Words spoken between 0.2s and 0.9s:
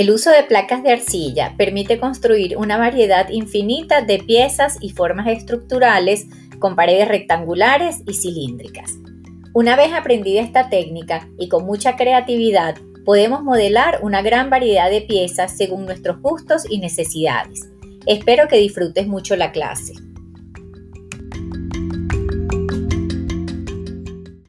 de placas